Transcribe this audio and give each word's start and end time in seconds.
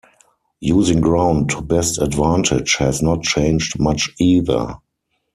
Using 0.63 0.99
ground 0.99 1.51
to 1.51 1.61
best 1.61 1.99
advantage 1.99 2.77
has 2.77 3.03
not 3.03 3.21
changed 3.21 3.77
much 3.79 4.09
either. 4.19 4.79